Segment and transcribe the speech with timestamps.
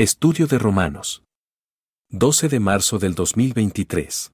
[0.00, 1.22] Estudio de Romanos.
[2.08, 4.32] 12 de marzo del 2023.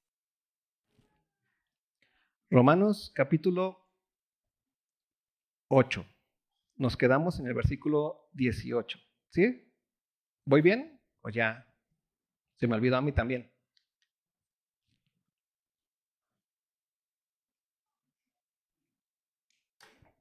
[2.49, 3.85] Romanos capítulo
[5.67, 6.05] 8.
[6.77, 8.97] Nos quedamos en el versículo 18.
[9.29, 9.69] ¿Sí?
[10.45, 11.01] ¿Voy bien?
[11.19, 11.67] ¿O ya
[12.55, 13.51] se me olvidó a mí también?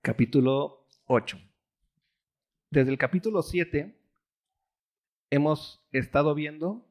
[0.03, 1.39] Capítulo 8.
[2.69, 3.96] Desde el capítulo 7
[5.37, 6.87] hemos estado viendo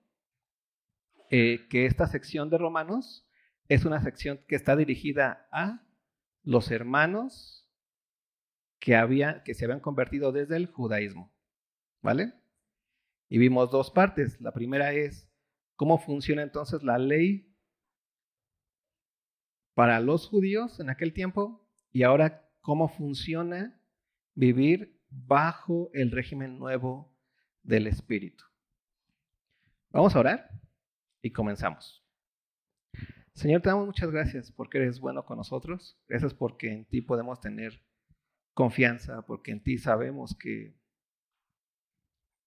[1.30, 3.28] eh, que esta sección de Romanos
[3.68, 5.86] es una sección que está dirigida a
[6.44, 7.70] los hermanos
[8.80, 11.34] que, había, que se habían convertido desde el judaísmo.
[12.02, 12.34] ¿Vale?
[13.28, 14.40] Y vimos dos partes.
[14.40, 15.28] La primera es
[15.76, 17.52] cómo funciona entonces la ley
[19.74, 23.82] para los judíos en aquel tiempo y ahora cómo funciona
[24.36, 27.15] vivir bajo el régimen nuevo
[27.66, 28.44] del Espíritu.
[29.90, 30.50] Vamos a orar
[31.22, 32.04] y comenzamos.
[33.34, 36.00] Señor, te damos muchas gracias porque eres bueno con nosotros.
[36.08, 37.84] Gracias porque en ti podemos tener
[38.54, 40.80] confianza, porque en ti sabemos que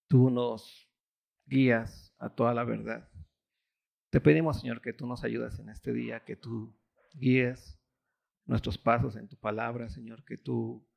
[0.08, 0.91] tú nos
[1.44, 3.10] guías a toda la verdad.
[4.10, 6.75] Te pedimos, Señor, que tú nos ayudes en este día, que tú
[7.12, 7.78] guíes
[8.47, 10.88] nuestros pasos en tu palabra, Señor, que tú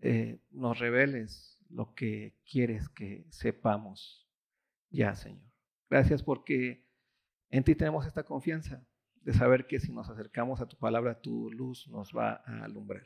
[0.00, 4.28] eh, nos reveles lo que quieres que sepamos
[4.90, 5.42] ya, Señor.
[5.90, 6.86] Gracias porque
[7.50, 8.86] en ti tenemos esta confianza
[9.22, 13.04] de saber que si nos acercamos a tu palabra, tu luz nos va a alumbrar.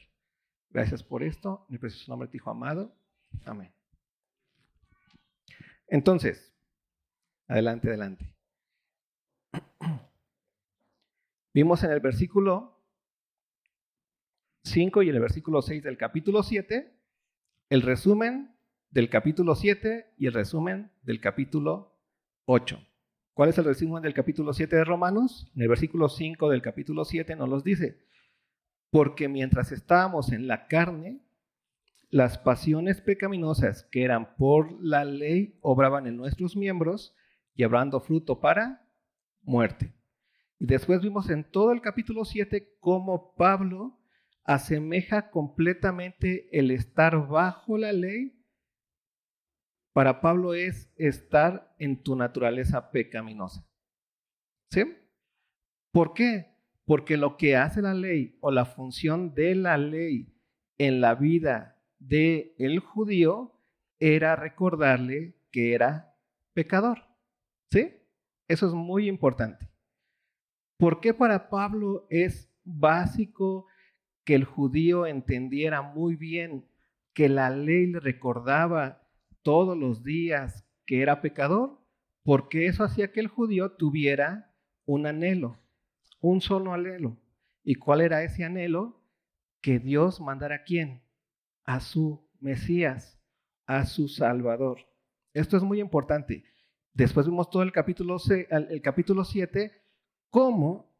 [0.71, 1.65] Gracias por esto.
[1.69, 2.95] En el precioso nombre de tu Hijo amado.
[3.47, 3.73] Amén.
[5.87, 6.55] Entonces,
[7.47, 8.35] adelante, adelante.
[11.55, 12.85] Vimos en el versículo
[14.65, 16.95] 5 y en el versículo 6 del capítulo 7
[17.71, 18.58] el resumen
[18.91, 21.99] del capítulo 7 y el resumen del capítulo
[22.47, 22.81] 8.
[23.35, 25.51] ¿Cuál es el resumen del capítulo 7 de Romanos?
[25.55, 27.99] En el versículo 5 del capítulo 7 nos los dice,
[28.91, 31.21] porque mientras estábamos en la carne,
[32.11, 37.15] las pasiones pecaminosas que eran por la ley obraban en nuestros miembros,
[37.55, 38.89] llevando fruto para
[39.43, 39.93] muerte.
[40.59, 43.99] Y después vimos en todo el capítulo 7 cómo Pablo
[44.45, 48.38] asemeja completamente el estar bajo la ley.
[49.99, 53.69] Para Pablo es estar en tu naturaleza pecaminosa.
[54.71, 54.85] ¿Sí?
[55.93, 56.55] ¿Por qué?
[56.85, 60.33] Porque lo que hace la ley o la función de la ley
[60.79, 63.61] en la vida del el judío
[63.99, 66.17] era recordarle que era
[66.55, 67.03] pecador.
[67.73, 67.97] ¿Sí?
[68.47, 69.69] Eso es muy importante.
[70.79, 73.67] ¿Por qué para Pablo es básico
[74.25, 76.69] que el judío entendiera muy bien
[77.15, 79.08] que la ley le recordaba
[79.43, 81.79] todos los días que era pecador,
[82.23, 84.55] porque eso hacía que el judío tuviera
[84.85, 85.59] un anhelo,
[86.21, 87.19] un solo anhelo.
[87.63, 89.03] ¿Y cuál era ese anhelo?
[89.61, 91.03] Que Dios mandara a quién?
[91.65, 93.21] A su Mesías,
[93.67, 94.81] a su Salvador.
[95.35, 96.45] Esto es muy importante.
[96.93, 98.17] Después vimos todo el capítulo,
[98.49, 99.73] el capítulo 7,
[100.31, 100.97] cómo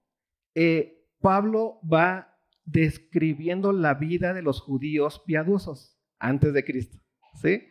[0.55, 6.99] eh, Pablo va describiendo la vida de los judíos piadosos antes de Cristo.
[7.41, 7.63] ¿sí?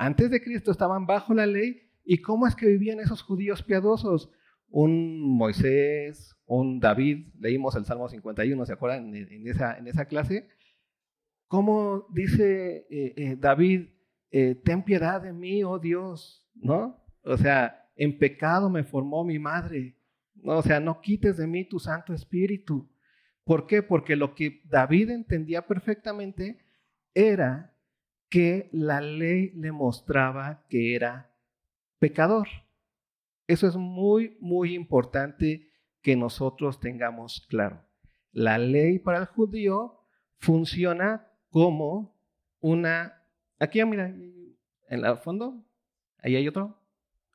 [0.00, 4.30] Antes de Cristo estaban bajo la ley y cómo es que vivían esos judíos piadosos.
[4.70, 10.48] Un Moisés, un David, leímos el Salmo 51, ¿se acuerdan en, esa, en esa clase?
[11.48, 13.90] ¿Cómo dice eh, eh, David,
[14.30, 17.04] eh, ten piedad de mí, oh Dios, ¿no?
[17.22, 19.98] O sea, en pecado me formó mi madre,
[20.36, 20.56] ¿no?
[20.56, 22.90] O sea, no quites de mí tu Santo Espíritu.
[23.44, 23.82] ¿Por qué?
[23.82, 26.64] Porque lo que David entendía perfectamente
[27.12, 27.69] era
[28.30, 31.36] que la ley le mostraba que era
[31.98, 32.48] pecador.
[33.46, 35.68] Eso es muy, muy importante
[36.00, 37.84] que nosotros tengamos claro.
[38.32, 40.06] La ley para el judío
[40.38, 42.16] funciona como
[42.60, 43.20] una...
[43.58, 44.56] Aquí, mira, en
[44.88, 45.62] el fondo,
[46.18, 46.80] ahí hay otro.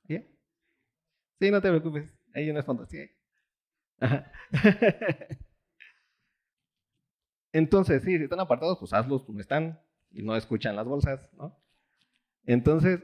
[0.07, 3.09] Sí, no te preocupes, ahí en el fondo, sí.
[7.51, 9.77] Entonces, sí, si están apartados, pues hazlos como están
[10.15, 11.56] y no escuchan las bolsas, ¿no?
[12.45, 13.03] Entonces,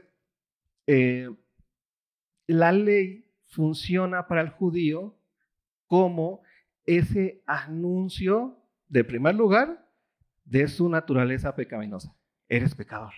[0.86, 1.28] eh,
[2.46, 5.16] la ley funciona para el judío
[5.86, 6.42] como
[6.84, 9.88] ese anuncio, de primer lugar,
[10.44, 12.14] de su naturaleza pecaminosa.
[12.48, 13.12] Eres pecador.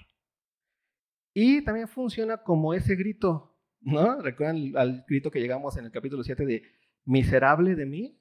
[1.32, 4.20] Y también funciona como ese grito, ¿no?
[4.20, 6.62] ¿Recuerdan al grito que llegamos en el capítulo 7 de
[7.04, 8.20] miserable de mí?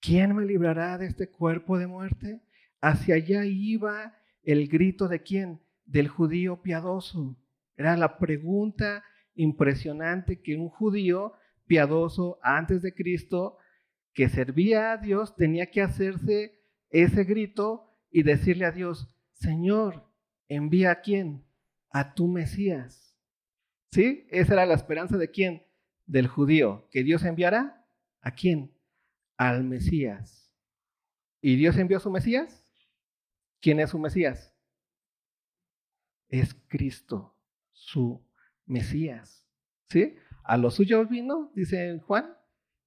[0.00, 2.40] ¿quién me librará de este cuerpo de muerte?
[2.80, 5.60] Hacia allá iba el grito de quién?
[5.84, 7.36] Del judío piadoso.
[7.76, 9.04] Era la pregunta
[9.34, 11.34] impresionante que un judío
[11.66, 13.56] piadoso antes de Cristo
[14.12, 16.60] que servía a Dios tenía que hacerse
[16.90, 20.04] ese grito y decirle a Dios, Señor,
[20.48, 21.44] envía a quién?
[21.90, 23.16] A tu Mesías.
[23.92, 24.26] ¿Sí?
[24.30, 25.62] Esa era la esperanza de quién?
[26.06, 26.88] Del judío.
[26.90, 27.86] ¿Que Dios enviara?
[28.20, 28.72] ¿A quién?
[29.36, 30.52] Al Mesías.
[31.40, 32.64] ¿Y Dios envió a su Mesías?
[33.60, 34.54] ¿Quién es su Mesías?
[36.28, 37.36] Es Cristo,
[37.72, 38.24] su
[38.66, 39.46] Mesías.
[39.88, 40.16] ¿Sí?
[40.44, 42.36] A los suyos vino, dice Juan,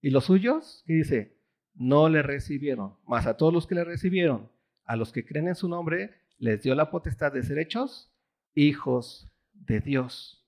[0.02, 1.38] y los suyos, ¿qué dice?
[1.76, 4.52] No le recibieron, mas a todos los que le recibieron,
[4.86, 8.14] a los que creen en su nombre, les dio la potestad de ser hechos
[8.54, 10.46] hijos de Dios,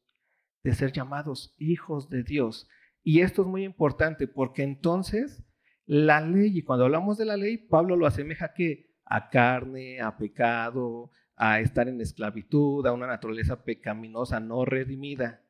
[0.64, 2.68] de ser llamados hijos de Dios.
[3.04, 5.44] Y esto es muy importante porque entonces
[5.86, 10.18] la ley, y cuando hablamos de la ley, Pablo lo asemeja que a carne, a
[10.18, 15.42] pecado, a estar en esclavitud, a una naturaleza pecaminosa no redimida.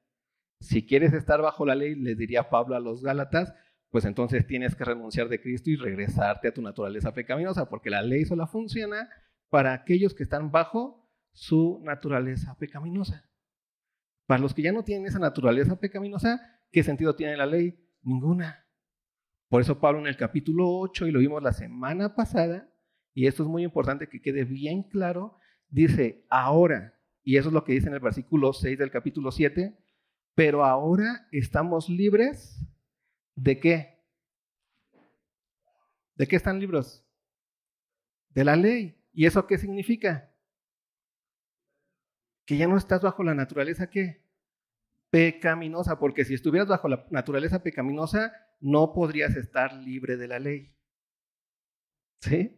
[0.60, 3.54] Si quieres estar bajo la ley, le diría Pablo a los Gálatas,
[3.90, 8.02] pues entonces tienes que renunciar de Cristo y regresarte a tu naturaleza pecaminosa, porque la
[8.02, 9.10] ley solo funciona
[9.50, 13.30] para aquellos que están bajo su naturaleza pecaminosa.
[14.28, 16.42] Para los que ya no tienen esa naturaleza pecaminosa,
[16.72, 17.80] ¿qué sentido tiene la ley?
[18.02, 18.66] Ninguna.
[19.50, 22.70] Por eso Pablo en el capítulo 8, y lo vimos la semana pasada,
[23.16, 25.40] y esto es muy importante que quede bien claro,
[25.70, 29.76] dice, ahora, y eso es lo que dice en el versículo 6 del capítulo 7,
[30.36, 32.62] pero ahora estamos libres
[33.36, 34.02] ¿De qué?
[36.16, 37.06] ¿De qué están libros?
[38.30, 38.98] De la ley.
[39.14, 40.32] ¿Y eso qué significa?
[42.46, 43.90] Que ya no estás bajo la naturaleza?
[45.10, 50.74] Pecaminosa, porque si estuvieras bajo la naturaleza pecaminosa, no podrías estar libre de la ley.
[52.22, 52.58] ¿Sí?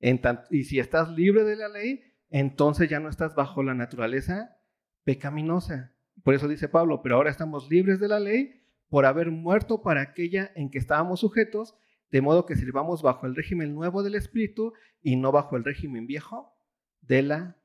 [0.00, 4.56] Y si estás libre de la ley, entonces ya no estás bajo la naturaleza
[5.04, 5.94] pecaminosa.
[6.22, 10.00] Por eso dice Pablo, pero ahora estamos libres de la ley por haber muerto para
[10.02, 11.76] aquella en que estábamos sujetos,
[12.10, 16.06] de modo que sirvamos bajo el régimen nuevo del Espíritu y no bajo el régimen
[16.06, 16.52] viejo
[17.00, 17.56] de la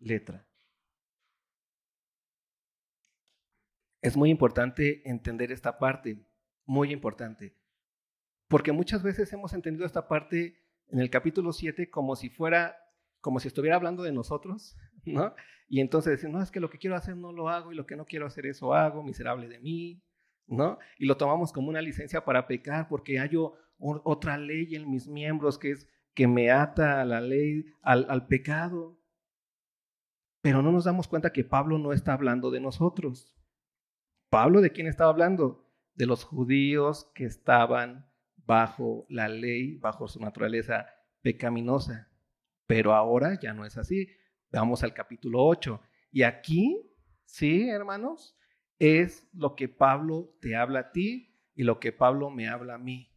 [0.00, 0.46] letra.
[4.02, 6.26] Es muy importante entender esta parte,
[6.66, 7.56] muy importante,
[8.48, 12.76] porque muchas veces hemos entendido esta parte en el capítulo 7 como si fuera,
[13.20, 15.34] como si estuviera hablando de nosotros, ¿no?
[15.68, 17.86] Y entonces decimos, no, es que lo que quiero hacer no lo hago y lo
[17.86, 20.02] que no quiero hacer eso hago, miserable de mí,
[20.46, 20.78] ¿no?
[20.98, 23.30] Y lo tomamos como una licencia para pecar porque hay
[23.78, 28.26] otra ley en mis miembros que es que me ata a la ley, al, al
[28.26, 29.00] pecado.
[30.42, 33.34] Pero no nos damos cuenta que Pablo no está hablando de nosotros.
[34.30, 35.66] Pablo de quién estaba hablando?
[35.94, 38.06] De los judíos que estaban
[38.46, 40.86] bajo la ley, bajo su naturaleza
[41.22, 42.10] pecaminosa.
[42.66, 44.08] Pero ahora ya no es así.
[44.50, 45.80] Vamos al capítulo 8.
[46.12, 46.90] Y aquí,
[47.24, 48.36] sí, hermanos,
[48.78, 52.78] es lo que Pablo te habla a ti y lo que Pablo me habla a
[52.78, 53.10] mí.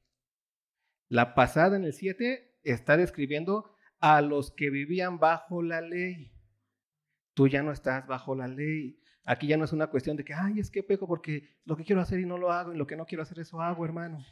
[1.09, 6.33] La pasada en el 7 está describiendo a los que vivían bajo la ley.
[7.33, 8.99] Tú ya no estás bajo la ley.
[9.23, 11.83] Aquí ya no es una cuestión de que, ay, es que peco porque lo que
[11.83, 14.25] quiero hacer y no lo hago y lo que no quiero hacer eso hago, hermano.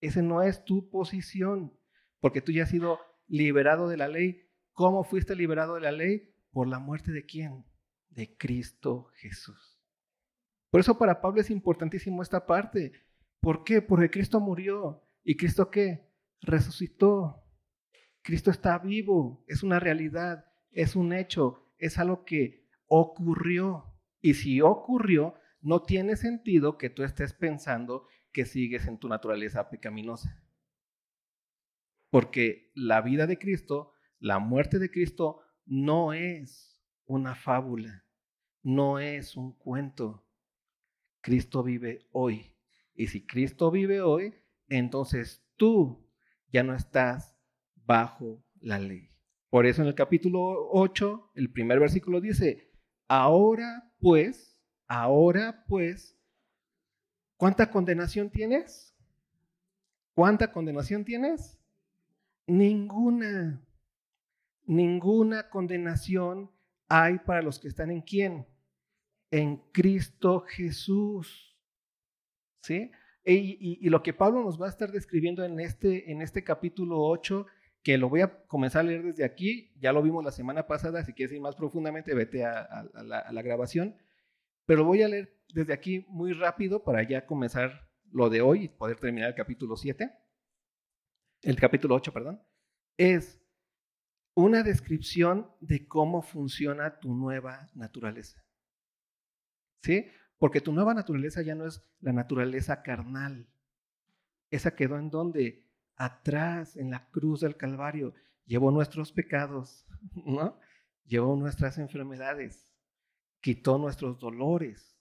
[0.00, 1.78] Ese no es tu posición,
[2.20, 4.48] porque tú ya has sido liberado de la ley.
[4.72, 6.34] ¿Cómo fuiste liberado de la ley?
[6.50, 7.64] Por la muerte de quién?
[8.08, 9.80] De Cristo Jesús.
[10.70, 12.92] Por eso para Pablo es importantísimo esta parte.
[13.40, 13.80] ¿Por qué?
[13.80, 15.04] Porque Cristo murió.
[15.22, 16.10] ¿Y Cristo qué?
[16.40, 17.44] Resucitó.
[18.22, 19.44] Cristo está vivo.
[19.46, 20.46] Es una realidad.
[20.70, 21.70] Es un hecho.
[21.78, 23.94] Es algo que ocurrió.
[24.20, 29.70] Y si ocurrió, no tiene sentido que tú estés pensando que sigues en tu naturaleza
[29.70, 30.44] pecaminosa.
[32.10, 38.04] Porque la vida de Cristo, la muerte de Cristo, no es una fábula,
[38.62, 40.26] no es un cuento.
[41.22, 42.54] Cristo vive hoy.
[42.94, 44.34] Y si Cristo vive hoy,
[44.68, 46.10] entonces tú
[46.48, 47.38] ya no estás
[47.74, 49.10] bajo la ley.
[49.48, 52.72] Por eso en el capítulo 8, el primer versículo dice,
[53.06, 56.18] ahora pues, ahora pues,
[57.44, 58.96] ¿cuánta condenación tienes?
[60.14, 61.60] ¿Cuánta condenación tienes?
[62.46, 63.60] Ninguna.
[64.64, 66.50] Ninguna condenación
[66.88, 68.46] hay para los que están en quién?
[69.30, 71.54] en Cristo Jesús.
[72.62, 72.90] ¿Sí?
[73.26, 77.44] Y, lo que Pablo nos va a estar describiendo en este, en este capítulo 8,
[77.82, 81.04] que lo voy a comenzar a leer desde aquí, ya lo vimos la semana pasada,
[81.04, 83.96] si quieres ir más profundamente, vete a la grabación,
[84.66, 88.68] pero voy a leer desde aquí muy rápido para ya comenzar lo de hoy y
[88.68, 90.10] poder terminar el capítulo 7,
[91.42, 92.42] el capítulo 8, perdón,
[92.96, 93.40] es
[94.34, 98.44] una descripción de cómo funciona tu nueva naturaleza.
[99.84, 100.06] ¿sí?
[100.38, 103.46] Porque tu nueva naturaleza ya no es la naturaleza carnal.
[104.50, 105.62] Esa quedó en donde?
[105.96, 108.14] Atrás, en la cruz del Calvario.
[108.46, 109.86] Llevó nuestros pecados,
[110.26, 110.58] ¿no?
[111.04, 112.66] Llevó nuestras enfermedades,
[113.44, 114.96] quitó nuestros dolores.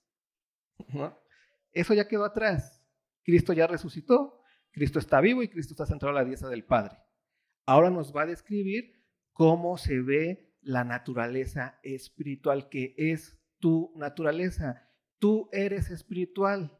[1.72, 2.84] Eso ya quedó atrás.
[3.24, 6.98] Cristo ya resucitó, Cristo está vivo y Cristo está centrado a la diestra del Padre.
[7.66, 14.90] Ahora nos va a describir cómo se ve la naturaleza espiritual, que es tu naturaleza.
[15.20, 16.78] Tú eres espiritual,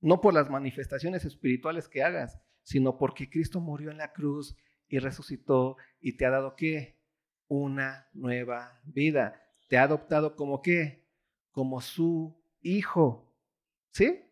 [0.00, 4.56] no por las manifestaciones espirituales que hagas, sino porque Cristo murió en la cruz
[4.88, 6.98] y resucitó y te ha dado qué?
[7.46, 9.41] Una nueva vida.
[9.72, 11.08] Te ha adoptado como qué?
[11.50, 13.34] Como su hijo.
[13.90, 14.22] ¿Sí?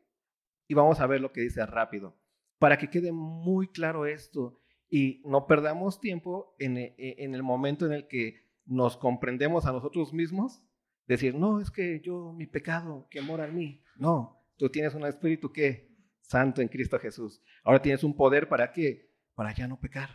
[0.68, 2.14] Y vamos a ver lo que dice rápido.
[2.58, 7.42] Para que quede muy claro esto y no perdamos tiempo en, e, e, en el
[7.42, 10.60] momento en el que nos comprendemos a nosotros mismos,
[11.06, 13.82] decir, no, es que yo, mi pecado que mora en mí.
[13.96, 17.42] No, tú tienes un espíritu que santo en Cristo Jesús.
[17.64, 19.10] Ahora tienes un poder para qué?
[19.34, 20.10] Para ya no pecar.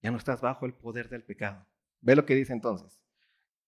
[0.00, 1.66] Ya no estás bajo el poder del pecado.
[2.00, 3.05] Ve lo que dice entonces.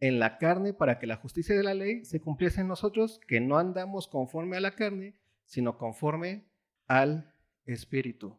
[0.00, 3.40] en la carne para que la justicia de la ley se cumpliese en nosotros, que
[3.40, 5.14] no andamos conforme a la carne,
[5.44, 6.46] sino conforme
[6.86, 7.34] al
[7.66, 8.38] Espíritu.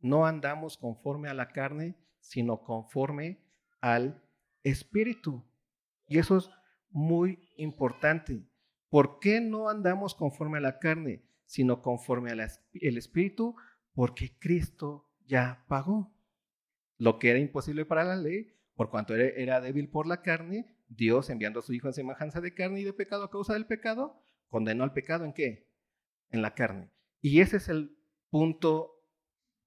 [0.00, 3.40] No andamos conforme a la carne, sino conforme
[3.80, 4.22] al
[4.62, 5.44] Espíritu.
[6.06, 6.50] Y eso es
[6.90, 8.46] muy importante.
[8.88, 13.56] ¿Por qué no andamos conforme a la carne, sino conforme al Espíritu?
[13.94, 16.12] Porque Cristo ya pagó.
[16.98, 21.30] Lo que era imposible para la ley, por cuanto era, débil por la carne, Dios,
[21.30, 24.20] enviando a su Hijo en semejanza de carne y de pecado a causa del pecado,
[24.48, 25.70] condenó al pecado en qué?
[26.30, 26.90] En la carne.
[27.20, 27.96] Y ese es el
[28.28, 29.00] punto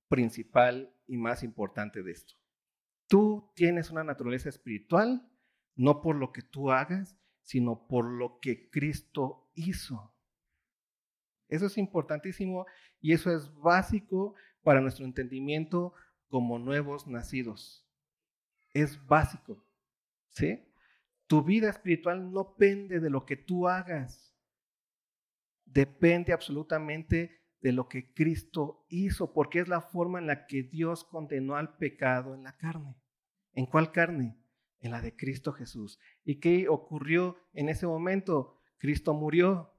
[0.10, 2.36] principal y más importante de esto.
[3.08, 5.30] Tú tienes una naturaleza espiritual,
[5.75, 10.13] no por lo que tú hagas, sino por lo que Cristo hizo.
[11.48, 12.65] Eso es importantísimo
[13.00, 15.94] y eso es básico para nuestro entendimiento
[16.27, 17.88] como nuevos nacidos.
[18.74, 19.63] Es básico.
[20.30, 20.65] ¿Sí?
[21.34, 24.38] Tu vida espiritual no depende de lo que tú hagas.
[25.66, 31.04] Depende absolutamente de lo que Cristo hizo, porque es la forma en la que Dios
[31.04, 32.96] condenó al pecado en la carne.
[33.54, 34.38] ¿En cuál carne?
[34.80, 35.98] en la de Cristo Jesús.
[36.24, 38.60] ¿Y qué ocurrió en ese momento?
[38.78, 39.74] Cristo murió,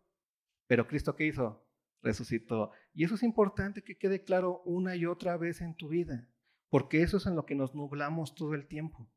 [0.67, 1.65] pero Cristo qué hizo?
[2.03, 2.73] Resucitó.
[2.93, 6.29] Y eso es importante que quede claro una y otra vez en tu vida,
[6.69, 9.09] porque eso es en lo que nos nublamos todo el tiempo.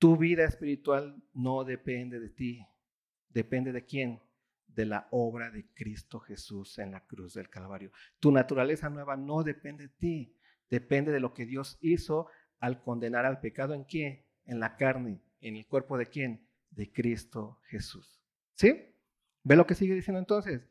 [0.00, 2.66] Tu vida espiritual no depende de ti,
[3.28, 4.20] depende de quién?
[4.66, 7.92] De la obra de Cristo Jesús en la cruz del Calvario.
[8.18, 10.36] Tu naturaleza nueva no depende de ti,
[10.68, 12.26] depende de lo que Dios hizo
[12.58, 14.24] al condenar al pecado en quién?
[14.50, 16.46] en la carne, en el cuerpo de quién?
[16.70, 18.20] De Cristo Jesús.
[18.54, 18.74] ¿Sí?
[19.44, 20.68] ¿Ve lo que sigue diciendo entonces?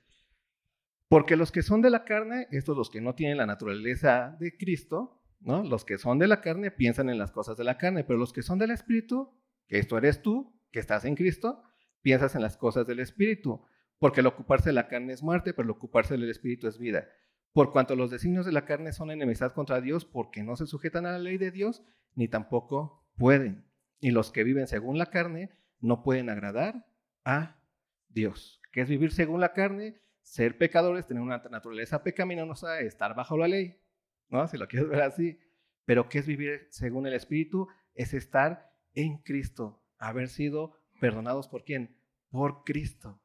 [1.07, 4.55] Porque los que son de la carne, estos los que no tienen la naturaleza de
[4.55, 8.19] Cristo, Los que son de la carne piensan en las cosas de la carne, pero
[8.19, 9.33] los que son del Espíritu,
[9.67, 11.63] que esto eres tú, que estás en Cristo,
[12.01, 13.65] piensas en las cosas del Espíritu.
[13.99, 17.07] Porque el ocuparse de la carne es muerte, pero el ocuparse del Espíritu es vida.
[17.51, 21.05] Por cuanto los designios de la carne son enemistad contra Dios, porque no se sujetan
[21.05, 21.83] a la ley de Dios,
[22.15, 23.65] ni tampoco pueden.
[23.99, 26.85] Y los que viven según la carne no pueden agradar
[27.25, 27.61] a
[28.07, 28.61] Dios.
[28.71, 30.01] ¿Qué es vivir según la carne?
[30.21, 33.81] Ser pecadores, tener una naturaleza pecaminosa, estar bajo la ley,
[34.29, 34.47] ¿no?
[34.47, 35.39] Si lo quieres ver así.
[35.85, 37.67] Pero ¿qué es vivir según el Espíritu?
[37.93, 41.97] Es estar en Cristo, haber sido perdonados por quién?
[42.29, 43.21] Por Cristo.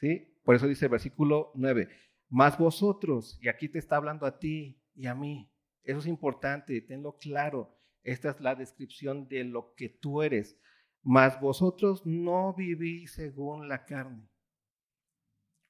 [0.00, 0.34] ¿Sí?
[0.44, 1.88] Por eso dice el versículo 9,
[2.28, 5.50] más vosotros, y aquí te está hablando a ti y a mí.
[5.82, 7.76] Eso es importante, tenlo claro.
[8.02, 10.58] Esta es la descripción de lo que tú eres.
[11.02, 14.28] Mas vosotros no vivís según la carne.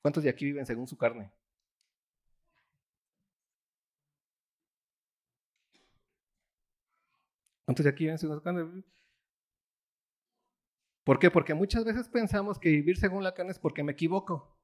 [0.03, 1.33] ¿Cuántos de aquí viven según su carne?
[7.69, 8.07] ¿Cuántos de aquí
[8.43, 8.83] carne?
[11.05, 11.31] ¿Por qué?
[11.31, 14.59] Porque muchas veces pensamos que vivir según la carne es porque me equivoco.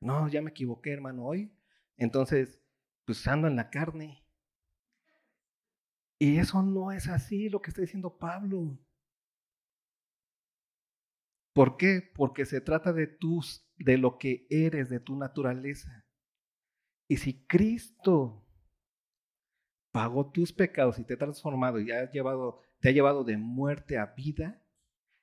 [0.00, 1.52] No, ya me equivoqué, hermano, hoy.
[1.96, 2.62] Entonces,
[3.04, 4.24] pues ando en la carne.
[6.20, 8.78] Y eso no es así lo que está diciendo Pablo.
[11.52, 12.12] ¿Por qué?
[12.14, 16.06] Porque se trata de tus, de lo que eres, de tu naturaleza.
[17.08, 18.43] Y si Cristo
[19.94, 23.96] pagó tus pecados y te ha transformado y ha llevado, te ha llevado de muerte
[23.96, 24.60] a vida,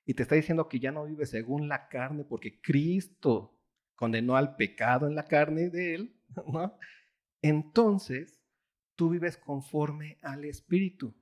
[0.05, 3.59] y te está diciendo que ya no vive según la carne porque Cristo
[3.95, 6.15] condenó al pecado en la carne de él,
[6.47, 6.77] ¿no?
[7.41, 8.39] Entonces,
[8.95, 11.13] tú vives conforme al Espíritu.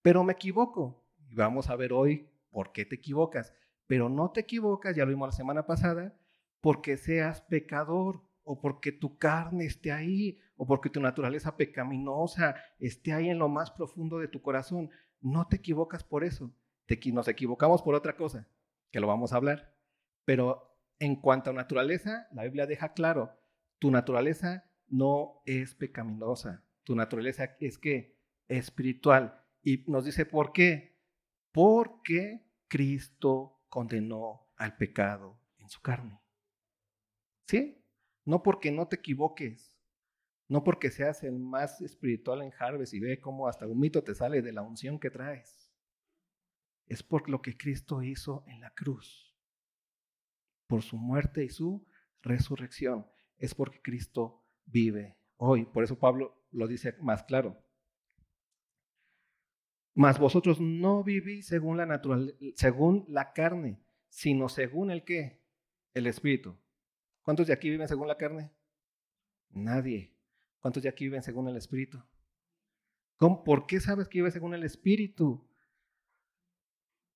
[0.00, 1.04] Pero me equivoco.
[1.28, 3.52] Y vamos a ver hoy por qué te equivocas.
[3.88, 6.16] Pero no te equivocas, ya lo vimos la semana pasada,
[6.60, 13.12] porque seas pecador o porque tu carne esté ahí o porque tu naturaleza pecaminosa esté
[13.12, 14.90] ahí en lo más profundo de tu corazón.
[15.20, 16.52] No te equivocas por eso
[17.12, 18.48] nos equivocamos por otra cosa,
[18.90, 19.74] que lo vamos a hablar.
[20.24, 23.36] Pero en cuanto a naturaleza, la Biblia deja claro,
[23.78, 28.18] tu naturaleza no es pecaminosa, tu naturaleza es que
[28.48, 29.42] espiritual.
[29.62, 30.98] Y nos dice, ¿por qué?
[31.52, 36.20] Porque Cristo condenó al pecado en su carne.
[37.46, 37.82] ¿Sí?
[38.24, 39.73] No porque no te equivoques,
[40.48, 44.14] no porque seas el más espiritual en Harvest y ve cómo hasta un mito te
[44.14, 45.64] sale de la unción que traes
[46.86, 49.34] es por lo que Cristo hizo en la cruz,
[50.66, 51.86] por su muerte y su
[52.22, 53.06] resurrección.
[53.36, 55.64] Es porque Cristo vive hoy.
[55.64, 57.58] Por eso Pablo lo dice más claro.
[59.94, 62.02] Mas vosotros no vivís según la,
[62.56, 65.42] según la carne, sino según el qué?
[65.94, 66.58] El Espíritu.
[67.22, 68.52] ¿Cuántos de aquí viven según la carne?
[69.50, 70.13] Nadie.
[70.64, 72.02] ¿Cuántos de aquí viven según el Espíritu?
[73.18, 75.46] ¿Por qué sabes que vives según el Espíritu?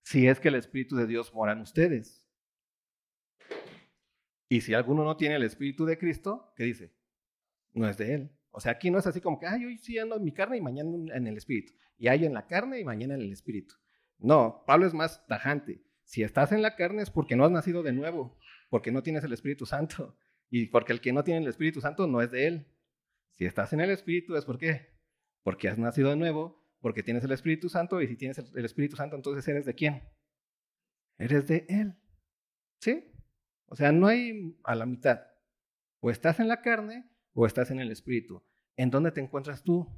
[0.03, 2.23] si es que el Espíritu de Dios mora en ustedes.
[4.51, 6.95] Y si alguno no tiene el Espíritu de Cristo, ¿qué dice?
[7.73, 8.31] No es de Él.
[8.51, 10.59] O sea, aquí no es así como que, ay, hoy sí ando en mi carne
[10.59, 11.73] y mañana en el Espíritu.
[11.97, 13.77] Y hay en la carne y mañana en el Espíritu.
[14.19, 15.83] No, Pablo es más tajante.
[16.05, 18.39] Si estás en la carne es porque no has nacido de nuevo,
[18.69, 20.19] porque no tienes el Espíritu Santo.
[20.51, 22.67] Y porque el que no tiene el Espíritu Santo no es de Él.
[23.39, 24.99] Si estás en el Espíritu es porque,
[25.45, 28.97] porque has nacido de nuevo porque tienes el Espíritu Santo y si tienes el Espíritu
[28.97, 30.03] Santo, entonces eres de quién?
[31.19, 31.97] Eres de Él.
[32.81, 33.13] ¿Sí?
[33.67, 35.21] O sea, no hay a la mitad.
[36.01, 38.43] O estás en la carne o estás en el Espíritu.
[38.77, 39.89] ¿En dónde te encuentras tú?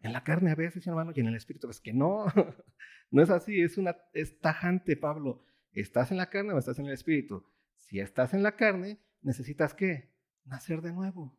[0.00, 1.70] En la carne a veces, hermano, y en el Espíritu.
[1.70, 2.26] Es que no,
[3.10, 5.44] no es así, es, una, es tajante, Pablo.
[5.72, 7.44] ¿Estás en la carne o estás en el Espíritu?
[7.76, 10.12] Si estás en la carne, necesitas qué?
[10.44, 11.38] Nacer de nuevo.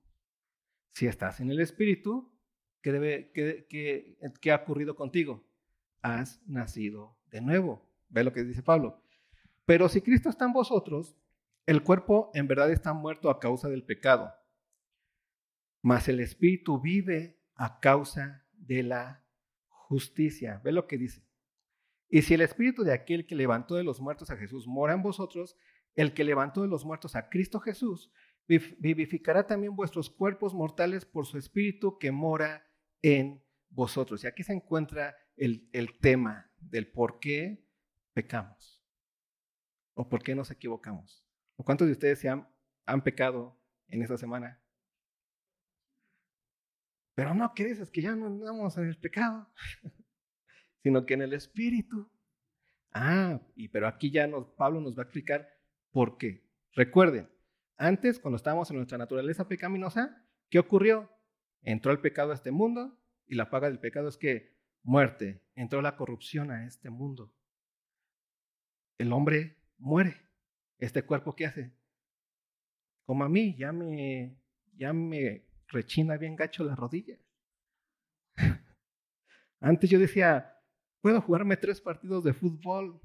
[0.93, 2.31] Si estás en el Espíritu,
[2.81, 5.43] ¿Qué, debe, qué, ha ocurrido contigo?
[6.01, 7.85] Has nacido de nuevo.
[8.09, 9.03] Ve lo que dice Pablo.
[9.65, 11.17] Pero si Cristo está en vosotros,
[11.65, 14.33] el cuerpo en verdad está muerto a causa del pecado,
[15.81, 19.23] mas el espíritu vive a causa de la
[19.67, 20.61] justicia.
[20.63, 21.23] Ve lo que dice.
[22.09, 25.03] Y si el espíritu de aquel que levantó de los muertos a Jesús mora en
[25.03, 25.57] vosotros,
[25.95, 28.11] el que levantó de los muertos a Cristo Jesús
[28.49, 32.67] vivificará también vuestros cuerpos mortales por su espíritu que mora
[33.03, 34.23] en vosotros.
[34.23, 35.69] Y aquí se encuentra el,
[36.01, 37.63] tema del por qué
[38.13, 38.83] pecamos
[39.93, 41.23] o por qué nos equivocamos.
[41.57, 42.49] ¿O cuántos de ustedes se han,
[42.85, 44.59] han pecado en esta semana?
[47.13, 47.91] Pero no, ¿qué dices?
[47.91, 49.51] Que ya no andamos en el pecado,
[50.83, 52.09] sino que en el Espíritu.
[52.93, 55.47] Ah, y pero aquí ya nos, Pablo nos va a explicar
[55.91, 56.49] por qué.
[56.73, 57.29] Recuerden,
[57.79, 61.09] antes, cuando estábamos en nuestra naturaleza pecaminosa, ¿qué ocurrió?
[61.61, 65.41] Entró el pecado a este mundo y la paga del pecado es que muerte.
[65.55, 67.33] Entró la corrupción a este mundo.
[68.97, 70.17] El hombre muere.
[70.77, 71.73] ¿Este cuerpo qué hace?
[73.05, 74.37] Como a mí, ya me,
[74.75, 77.19] ya me rechina bien gacho las rodillas.
[79.61, 80.53] Antes yo decía,
[80.99, 83.01] puedo jugarme tres partidos de fútbol.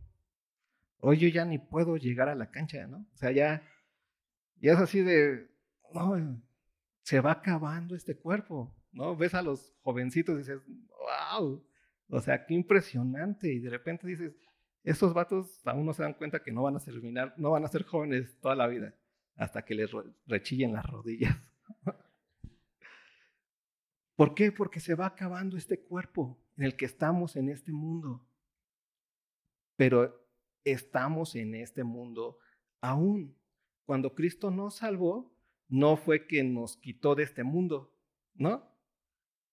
[0.98, 3.06] Hoy yo ya ni puedo llegar a la cancha, ¿no?
[3.12, 3.62] O sea, ya,
[4.64, 5.46] ya es así de,
[5.92, 6.42] no,
[7.02, 9.14] se va acabando este cuerpo, ¿no?
[9.14, 10.62] Ves a los jovencitos y dices,
[11.36, 11.62] wow,
[12.08, 13.52] o sea, qué impresionante.
[13.52, 14.34] Y de repente dices,
[14.82, 17.84] estos vatos aún no se dan cuenta que no van a no van a ser
[17.84, 18.94] jóvenes toda la vida,
[19.36, 19.90] hasta que les
[20.26, 21.36] rechillen las rodillas.
[24.16, 24.50] ¿Por qué?
[24.50, 28.26] Porque se va acabando este cuerpo en el que estamos en este mundo.
[29.76, 30.26] Pero
[30.64, 32.38] estamos en este mundo
[32.80, 33.36] aún.
[33.84, 35.34] Cuando Cristo nos salvó,
[35.68, 37.94] no fue que nos quitó de este mundo,
[38.34, 38.70] ¿no?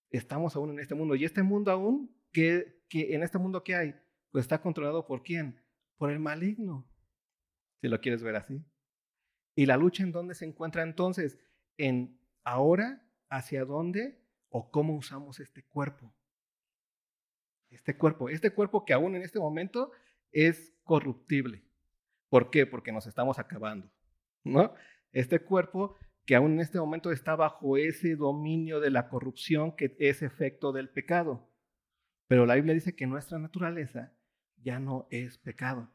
[0.09, 1.15] Estamos aún en este mundo.
[1.15, 3.95] Y este mundo aún, que, que en este mundo que hay,
[4.31, 5.61] pues está controlado por quién?
[5.97, 6.89] Por el maligno,
[7.81, 8.63] si lo quieres ver así.
[9.55, 11.37] Y la lucha en dónde se encuentra entonces?
[11.77, 16.13] En ahora, hacia dónde o cómo usamos este cuerpo.
[17.69, 19.91] Este cuerpo, este cuerpo que aún en este momento
[20.31, 21.63] es corruptible.
[22.29, 22.65] ¿Por qué?
[22.65, 23.89] Porque nos estamos acabando,
[24.43, 24.73] ¿no?
[25.11, 29.95] Este cuerpo que aún en este momento está bajo ese dominio de la corrupción que
[29.99, 31.49] es efecto del pecado.
[32.27, 34.13] Pero la Biblia dice que nuestra naturaleza
[34.57, 35.91] ya no es pecado.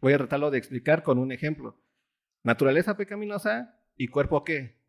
[0.00, 1.80] Voy a tratarlo de explicar con un ejemplo.
[2.42, 4.80] Naturaleza pecaminosa y cuerpo qué?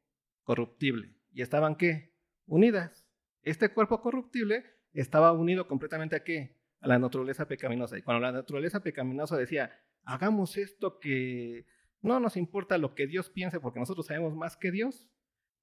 [0.43, 1.15] Corruptible.
[1.31, 2.15] ¿Y estaban qué?
[2.45, 3.05] Unidas.
[3.41, 6.57] Este cuerpo corruptible estaba unido completamente a qué?
[6.79, 7.97] A la naturaleza pecaminosa.
[7.97, 9.71] Y cuando la naturaleza pecaminosa decía,
[10.03, 11.65] hagamos esto que
[12.03, 15.09] no nos importa lo que Dios piense porque nosotros sabemos más que Dios,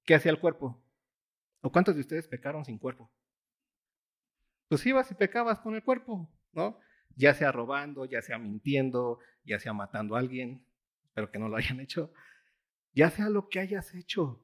[0.04, 0.82] ¿qué hacía el cuerpo?
[1.60, 3.10] ¿O cuántos de ustedes pecaron sin cuerpo?
[4.68, 6.78] Pues ibas y pecabas con el cuerpo, ¿no?
[7.14, 10.64] Ya sea robando, ya sea mintiendo, ya sea matando a alguien,
[11.04, 12.10] espero que no lo hayan hecho,
[12.94, 14.42] ya sea lo que hayas hecho.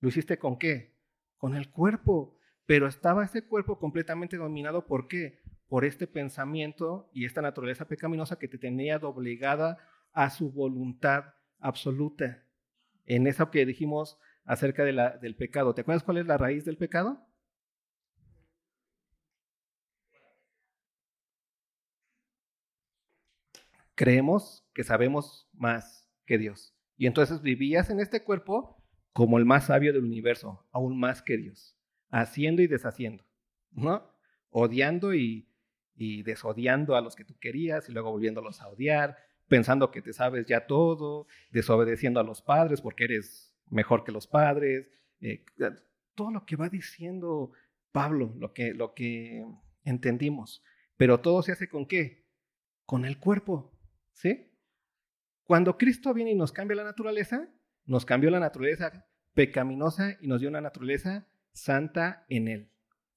[0.00, 0.94] ¿Lo hiciste con qué?
[1.36, 2.38] Con el cuerpo.
[2.64, 5.42] Pero estaba ese cuerpo completamente dominado por qué?
[5.68, 9.78] Por este pensamiento y esta naturaleza pecaminosa que te tenía doblegada
[10.14, 12.46] a su voluntad absoluta.
[13.04, 15.74] En eso que dijimos acerca del pecado.
[15.74, 17.26] ¿Te acuerdas cuál es la raíz del pecado?
[23.94, 26.74] Creemos que sabemos más que Dios.
[26.96, 31.36] Y entonces vivías en este cuerpo como el más sabio del universo, aún más que
[31.36, 31.76] Dios,
[32.10, 33.24] haciendo y deshaciendo,
[33.70, 34.10] ¿no?
[34.50, 35.46] Odiando y
[35.96, 39.16] desodiando a los que tú querías y luego volviéndolos a odiar,
[39.54, 44.26] pensando que te sabes ya todo, desobedeciendo a los padres porque eres mejor que los
[44.26, 44.88] padres,
[45.20, 45.44] eh,
[46.16, 47.52] todo lo que va diciendo
[47.92, 49.46] Pablo, lo que, lo que
[49.84, 50.64] entendimos.
[50.96, 52.26] Pero todo se hace con qué?
[52.84, 53.78] Con el cuerpo,
[54.12, 54.50] ¿sí?
[55.44, 57.48] Cuando Cristo viene y nos cambia la naturaleza,
[57.84, 62.72] nos cambió la naturaleza pecaminosa y nos dio una naturaleza santa en él,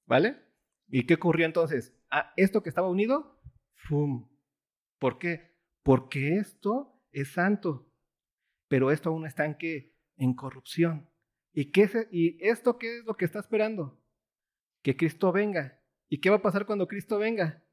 [0.06, 0.36] ¿vale?
[0.86, 1.92] ¿Y qué ocurrió entonces?
[2.12, 3.40] Ah, esto que estaba unido,
[3.74, 4.28] ¡fum!
[5.00, 5.57] ¿Por qué?
[5.88, 7.90] Porque esto es santo,
[8.68, 9.96] pero esto aún está en qué?
[10.18, 11.08] En corrupción.
[11.54, 13.98] ¿Y, qué ¿Y esto qué es lo que está esperando?
[14.82, 15.80] Que Cristo venga.
[16.10, 17.64] ¿Y qué va a pasar cuando Cristo venga?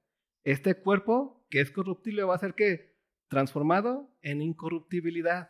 [0.46, 2.98] Este cuerpo que es corruptible va a ser qué?
[3.28, 5.50] Transformado en incorruptibilidad.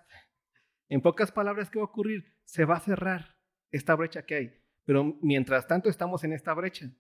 [0.89, 2.35] En pocas palabras, ¿qué va a ocurrir?
[2.45, 3.37] Se va a cerrar
[3.69, 4.63] esta brecha que hay.
[4.85, 6.91] Pero mientras tanto estamos en esta brecha.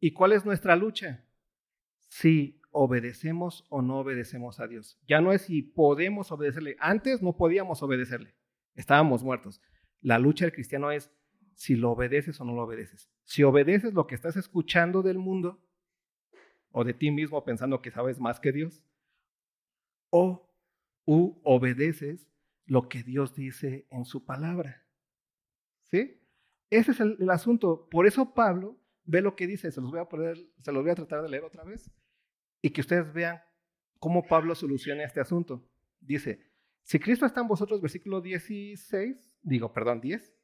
[0.00, 1.24] ¿Y cuál es nuestra lucha?
[2.10, 4.98] Si obedecemos o no obedecemos a Dios.
[5.06, 6.76] Ya no es si podemos obedecerle.
[6.80, 8.34] Antes no podíamos obedecerle.
[8.74, 9.62] Estábamos muertos.
[10.00, 11.10] La lucha del cristiano es
[11.54, 13.08] si lo obedeces o no lo obedeces.
[13.22, 15.64] Si obedeces lo que estás escuchando del mundo
[16.72, 18.82] o de ti mismo pensando que sabes más que Dios,
[20.10, 20.50] o
[21.06, 22.28] u obedeces
[22.66, 24.84] lo que Dios dice en su palabra.
[25.84, 26.20] ¿Sí?
[26.70, 27.88] Ese es el, asunto.
[27.88, 29.70] Por eso Pablo ve lo que dice.
[29.70, 31.88] Se los voy a poner, se los voy a tratar de leer otra vez
[32.64, 33.42] y que ustedes vean
[33.98, 35.68] cómo Pablo soluciona este asunto.
[36.00, 36.50] Dice,
[36.80, 40.34] si Cristo está en vosotros, versículo 16, digo, perdón, 10,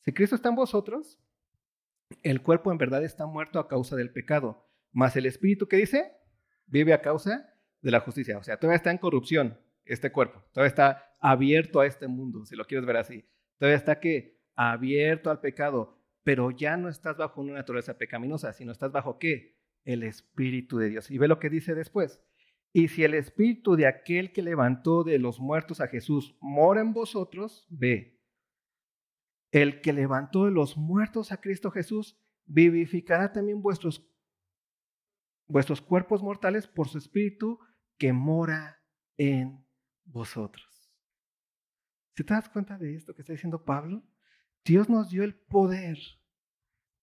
[0.00, 1.20] si Cristo está en vosotros,
[2.24, 6.16] el cuerpo en verdad está muerto a causa del pecado, mas el espíritu que dice,
[6.66, 8.36] vive a causa de la justicia.
[8.36, 12.56] O sea, todavía está en corrupción este cuerpo, todavía está abierto a este mundo, si
[12.56, 13.24] lo quieres ver así.
[13.58, 18.72] Todavía está que abierto al pecado, pero ya no estás bajo una naturaleza pecaminosa, sino
[18.72, 19.54] estás bajo qué?
[19.84, 21.10] El Espíritu de Dios.
[21.10, 22.20] Y ve lo que dice después.
[22.72, 26.92] Y si el Espíritu de aquel que levantó de los muertos a Jesús mora en
[26.92, 28.20] vosotros, ve.
[29.52, 34.04] El que levantó de los muertos a Cristo Jesús vivificará también vuestros,
[35.46, 37.60] vuestros cuerpos mortales por su Espíritu
[37.96, 38.82] que mora
[39.16, 39.64] en
[40.04, 40.92] vosotros.
[42.16, 44.02] ¿Se te das cuenta de esto que está diciendo Pablo?
[44.64, 45.98] Dios nos dio el poder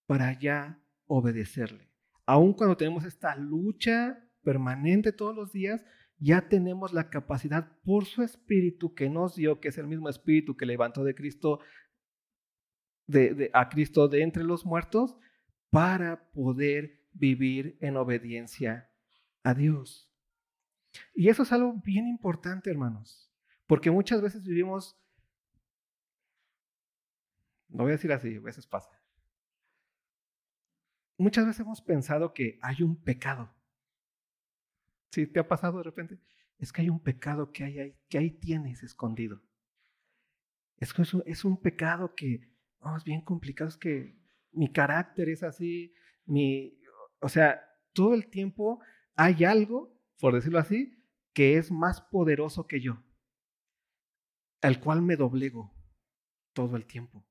[0.06, 1.91] para ya obedecerle
[2.32, 5.84] aun cuando tenemos esta lucha permanente todos los días,
[6.16, 10.56] ya tenemos la capacidad por su espíritu que nos dio, que es el mismo espíritu
[10.56, 11.60] que levantó de Cristo
[13.06, 15.18] de, a Cristo de entre los muertos,
[15.68, 18.90] para poder vivir en obediencia
[19.42, 20.10] a Dios.
[21.14, 23.30] Y eso es algo bien importante, hermanos,
[23.66, 24.98] porque muchas veces vivimos,
[27.68, 29.01] no voy a decir así, a veces pasa,
[31.22, 33.54] Muchas veces hemos pensado que hay un pecado.
[35.12, 36.18] ¿Sí te ha pasado de repente?
[36.58, 39.40] Es que hay un pecado que, hay, ahí, que ahí tienes escondido.
[40.78, 40.92] Es,
[41.26, 44.18] es un pecado que oh, es bien complicado, es que
[44.50, 46.76] mi carácter es así, mi,
[47.20, 48.80] o sea, todo el tiempo
[49.14, 53.00] hay algo, por decirlo así, que es más poderoso que yo,
[54.60, 55.72] al cual me doblego
[56.52, 57.24] todo el tiempo.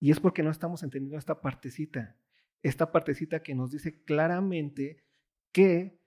[0.00, 2.16] Y es porque no estamos entendiendo esta partecita
[2.64, 5.04] esta partecita que nos dice claramente
[5.52, 6.00] que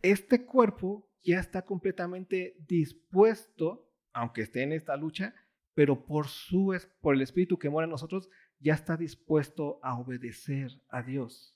[0.00, 5.34] este cuerpo ya está completamente dispuesto, aunque esté en esta lucha,
[5.74, 10.70] pero por, su, por el Espíritu que mora en nosotros, ya está dispuesto a obedecer
[10.88, 11.54] a Dios.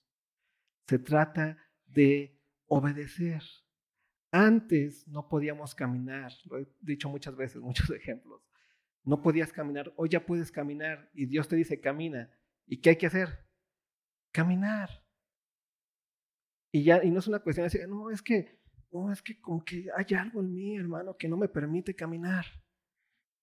[0.87, 1.57] Se trata
[1.87, 3.43] de obedecer.
[4.31, 8.43] Antes no podíamos caminar, lo he dicho muchas veces, muchos ejemplos.
[9.03, 12.31] No podías caminar, hoy ya puedes caminar y Dios te dice camina.
[12.67, 13.51] ¿Y qué hay que hacer?
[14.33, 14.89] Caminar.
[16.73, 18.59] Y ya, y no es una cuestión de decir, no, es que,
[18.91, 22.47] no, es que como que hay algo en mí, hermano, que no me permite caminar.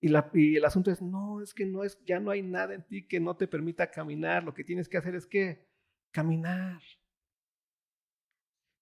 [0.01, 2.73] Y, la, y el asunto es, no, es que no es, ya no hay nada
[2.73, 4.43] en ti que no te permita caminar.
[4.43, 5.67] Lo que tienes que hacer es que
[6.11, 6.81] caminar.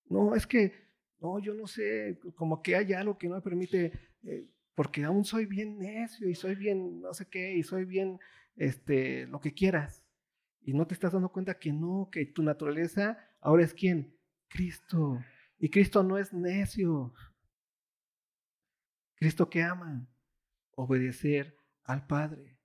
[0.06, 0.72] No, es que,
[1.20, 3.92] no, yo no sé, como que hay algo que no me permite,
[4.24, 8.20] eh, porque aún soy bien necio y soy bien, no sé qué, y soy bien,
[8.56, 10.07] este, lo que quieras.
[10.68, 14.14] Y no te estás dando cuenta que no, que tu naturaleza ahora es quién?
[14.50, 15.24] Cristo.
[15.58, 17.14] Y Cristo no es necio.
[19.16, 20.06] Cristo que ama,
[20.76, 22.60] obedecer al Padre.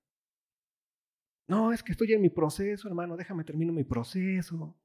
[1.46, 4.76] No, es que estoy en mi proceso, hermano, déjame termino mi proceso.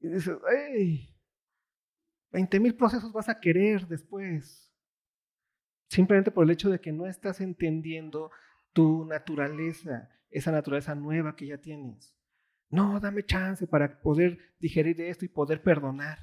[0.00, 1.18] Y dices, hey,
[2.30, 4.72] 20 mil procesos vas a querer después.
[5.88, 8.30] Simplemente por el hecho de que no estás entendiendo
[8.72, 12.15] tu naturaleza, esa naturaleza nueva que ya tienes.
[12.70, 16.18] No, dame chance para poder digerir esto y poder perdonar.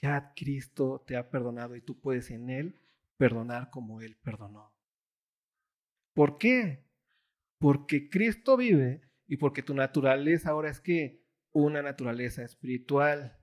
[0.00, 2.80] ya Cristo te ha perdonado y tú puedes en Él
[3.16, 4.72] perdonar como Él perdonó.
[6.14, 6.84] ¿Por qué?
[7.58, 13.38] Porque Cristo vive y porque tu naturaleza ahora es que una naturaleza espiritual.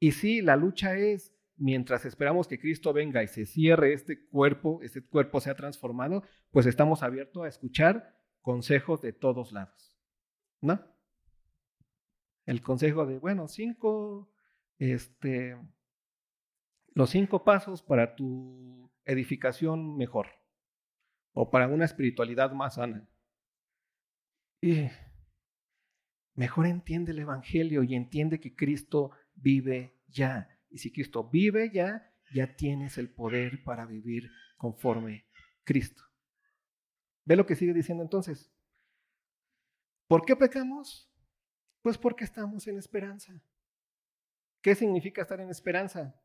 [0.00, 4.80] Y sí, la lucha es, mientras esperamos que Cristo venga y se cierre este cuerpo,
[4.82, 8.15] este cuerpo sea transformado, pues estamos abiertos a escuchar
[8.46, 9.98] consejos de todos lados.
[10.60, 10.80] ¿No?
[12.44, 14.30] El consejo de, bueno, cinco,
[14.78, 15.56] este,
[16.94, 20.28] los cinco pasos para tu edificación mejor
[21.32, 23.10] o para una espiritualidad más sana.
[24.60, 24.90] Y
[26.34, 30.56] mejor entiende el Evangelio y entiende que Cristo vive ya.
[30.70, 35.26] Y si Cristo vive ya, ya tienes el poder para vivir conforme
[35.64, 36.05] Cristo.
[37.26, 38.50] ¿Ve lo que sigue diciendo entonces?
[40.08, 41.10] ¿Por qué pecamos?
[41.82, 43.42] Pues porque estamos en esperanza.
[44.62, 46.18] ¿Qué significa estar en esperanza?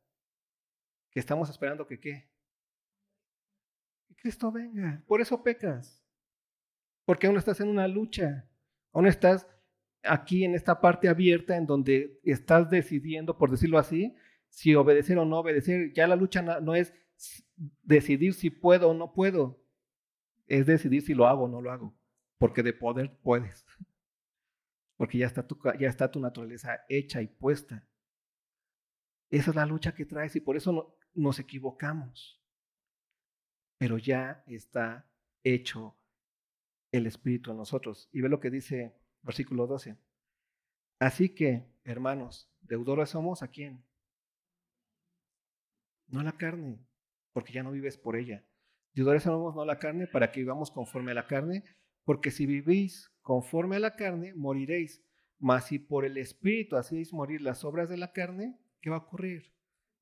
[1.10, 2.32] Que estamos esperando que qué?
[4.08, 5.04] Que Cristo venga.
[5.08, 6.06] Por eso pecas.
[7.06, 8.48] Porque aún estás en una lucha.
[8.94, 9.48] Aún estás
[10.04, 14.16] aquí en esta parte abierta en donde estás decidiendo, por decirlo así,
[14.50, 15.94] si obedecer o no obedecer.
[15.94, 16.94] Ya la lucha no es
[17.84, 19.61] decidir si puedo o no puedo,
[20.52, 21.96] es decidir si lo hago o no lo hago,
[22.38, 23.66] porque de poder puedes,
[24.98, 27.88] porque ya está tu, ya está tu naturaleza hecha y puesta.
[29.30, 32.44] Esa es la lucha que traes y por eso nos equivocamos.
[33.78, 35.10] Pero ya está
[35.42, 35.98] hecho
[36.92, 38.10] el Espíritu en nosotros.
[38.12, 39.98] Y ve lo que dice Versículo 12.
[41.00, 43.86] Así que, hermanos, deudores somos a quién?
[46.08, 46.86] No a la carne,
[47.32, 48.46] porque ya no vives por ella.
[48.96, 51.64] Somos no la carne para que vivamos conforme a la carne,
[52.04, 55.04] porque si vivís conforme a la carne, moriréis.
[55.40, 59.00] Mas si por el Espíritu hacéis morir las obras de la carne, ¿qué va a
[59.00, 59.54] ocurrir?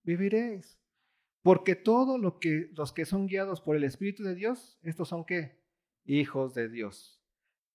[0.03, 0.79] Viviréis.
[1.41, 5.25] Porque todos lo que, los que son guiados por el Espíritu de Dios, estos son
[5.25, 5.63] qué?
[6.03, 7.19] Hijos de Dios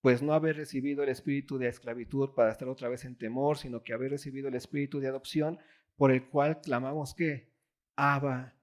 [0.05, 3.83] pues no haber recibido el espíritu de esclavitud para estar otra vez en temor, sino
[3.83, 5.59] que haber recibido el espíritu de adopción
[5.97, 7.55] por el cual clamamos que,
[7.97, 8.55] Abba,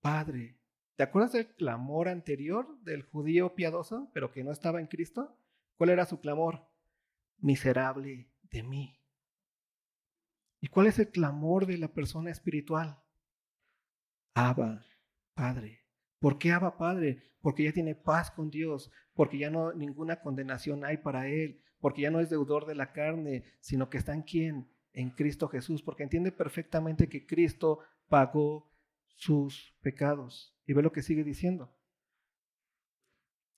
[0.00, 0.57] Padre.
[0.98, 5.32] ¿Te acuerdas del clamor anterior del judío piadoso, pero que no estaba en Cristo?
[5.76, 6.66] ¿Cuál era su clamor?
[7.38, 9.00] Miserable de mí.
[10.58, 13.00] ¿Y cuál es el clamor de la persona espiritual?
[14.34, 14.84] Abba,
[15.34, 15.84] Padre.
[16.18, 17.22] ¿Por qué Abba Padre?
[17.42, 22.02] Porque ya tiene paz con Dios, porque ya no ninguna condenación hay para él, porque
[22.02, 24.68] ya no es deudor de la carne, sino que está en quién?
[24.92, 28.68] En Cristo Jesús, porque entiende perfectamente que Cristo pagó
[29.18, 30.56] sus pecados.
[30.66, 31.76] Y ve lo que sigue diciendo.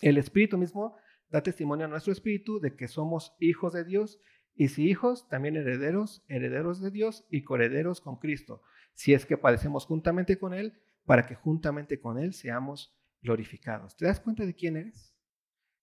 [0.01, 0.97] El Espíritu mismo
[1.29, 4.21] da testimonio a nuestro Espíritu de que somos hijos de Dios,
[4.55, 8.63] y si hijos, también herederos, herederos de Dios y coherederos con Cristo,
[8.95, 13.97] si es que padecemos juntamente con Él para que juntamente con Él seamos glorificados.
[13.97, 15.15] ¿Te das cuenta de quién eres?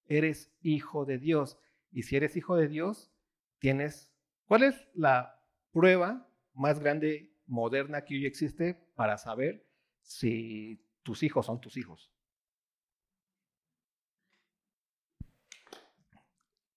[0.08, 1.58] Eres hijo de Dios.
[1.92, 3.12] Y si eres hijo de Dios,
[3.60, 4.14] tienes...
[4.46, 9.67] ¿Cuál es la prueba más grande, moderna que hoy existe para saber
[10.08, 12.12] si tus hijos son tus hijos?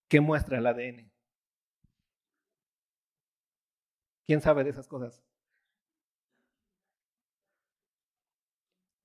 [0.08, 1.10] ¿Qué muestra el ADN?
[4.26, 5.24] ¿Quién sabe de esas cosas?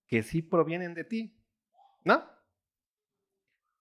[0.07, 1.37] que sí provienen de ti.
[2.03, 2.23] ¿No?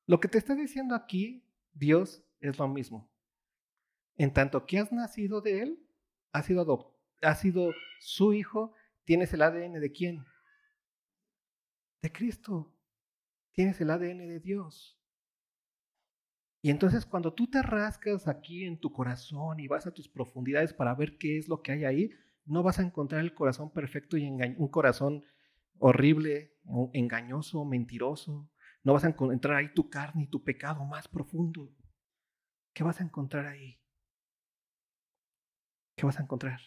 [0.06, 3.10] Lo que te está diciendo aquí, Dios, es lo mismo.
[4.16, 5.86] En tanto que has nacido de Él,
[6.32, 8.72] has sido, has sido su hijo,
[9.04, 10.24] tienes el ADN de quién?
[12.04, 12.70] De Cristo.
[13.52, 15.00] Tienes el ADN de Dios.
[16.60, 20.74] Y entonces cuando tú te rascas aquí en tu corazón y vas a tus profundidades
[20.74, 22.10] para ver qué es lo que hay ahí,
[22.44, 25.24] no vas a encontrar el corazón perfecto y un corazón
[25.78, 26.58] horrible,
[26.92, 28.50] engañoso, mentiroso.
[28.82, 31.74] No vas a encontrar ahí tu carne y tu pecado más profundo.
[32.74, 33.80] ¿Qué vas a encontrar ahí?
[35.96, 36.60] ¿Qué vas a encontrar?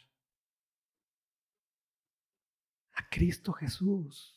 [2.94, 4.37] A Cristo Jesús.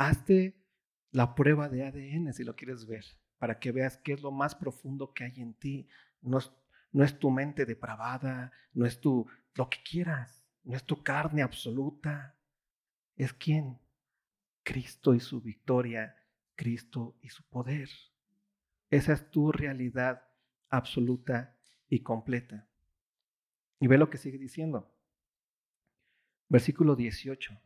[0.00, 0.56] Hazte
[1.10, 3.04] la prueba de ADN si lo quieres ver,
[3.36, 5.88] para que veas qué es lo más profundo que hay en ti.
[6.22, 6.50] No es,
[6.90, 11.42] no es tu mente depravada, no es tu lo que quieras, no es tu carne
[11.42, 12.34] absoluta.
[13.14, 13.78] Es quién?
[14.62, 16.16] Cristo y su victoria,
[16.54, 17.90] Cristo y su poder.
[18.88, 20.26] Esa es tu realidad
[20.70, 21.58] absoluta
[21.90, 22.66] y completa.
[23.78, 24.96] Y ve lo que sigue diciendo.
[26.48, 27.60] Versículo 18.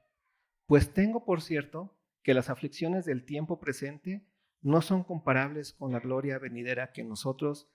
[0.67, 4.27] Pues tengo por cierto que las aflicciones del tiempo presente
[4.63, 7.71] no son comparables con la gloria venidera que nosotros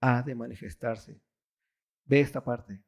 [0.00, 1.20] ha de manifestarse.
[2.06, 2.82] Ve esta parte.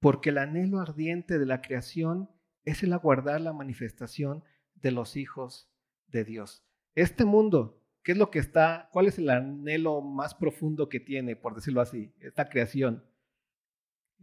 [0.00, 2.28] Porque el anhelo ardiente de la creación
[2.64, 4.42] es el aguardar la manifestación
[4.74, 5.70] de los hijos
[6.08, 6.66] de Dios.
[6.96, 8.90] Este mundo, ¿qué es lo que está?
[8.92, 13.04] ¿Cuál es el anhelo más profundo que tiene, por decirlo así, esta creación?